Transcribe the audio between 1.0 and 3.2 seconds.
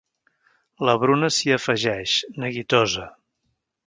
Bruna s'hi afegeix, neguitosa.